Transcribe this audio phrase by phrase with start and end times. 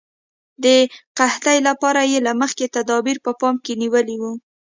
[0.63, 0.65] د
[1.17, 4.33] قحطۍ لپاره یې له مخکې تدابیر په پام کې نیولي وو.